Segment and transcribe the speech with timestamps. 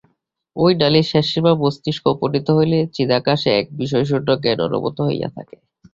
[0.55, 5.55] ঐ নালীর শেষ সীমা মস্তিষ্কে উপনীত হইলে চিদাকাশে এক বিষয়শূন্য জ্ঞান অনুভূত হইয়া থাকে।